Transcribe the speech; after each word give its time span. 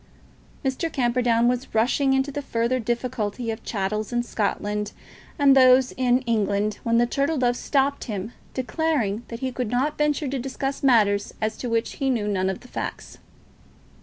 Mr. 0.65 0.91
Camperdown 0.91 1.47
was 1.47 1.75
rushing 1.75 2.13
into 2.13 2.31
the 2.31 2.41
further 2.41 2.79
difficulty 2.79 3.51
of 3.51 3.59
the 3.59 3.65
chattels 3.67 4.11
in 4.11 4.23
Scotland 4.23 4.93
and 5.37 5.55
those 5.55 5.91
in 5.91 6.21
England, 6.21 6.79
when 6.81 6.97
the 6.97 7.05
Turtle 7.05 7.37
Dove 7.37 7.55
stopped 7.55 8.05
him, 8.05 8.31
declaring 8.55 9.21
that 9.27 9.41
he 9.41 9.51
could 9.51 9.69
not 9.69 9.99
venture 9.99 10.27
to 10.27 10.39
discuss 10.39 10.81
matters 10.81 11.35
as 11.39 11.55
to 11.57 11.69
which 11.69 11.97
he 12.01 12.09
knew 12.09 12.27
none 12.27 12.49
of 12.49 12.61
the 12.61 12.67
facts. 12.67 13.19